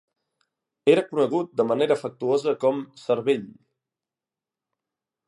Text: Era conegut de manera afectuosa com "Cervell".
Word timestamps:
Era 0.93 1.03
conegut 1.11 1.51
de 1.61 1.65
manera 1.71 1.95
afectuosa 2.01 2.53
com 2.65 2.81
"Cervell". 3.03 3.47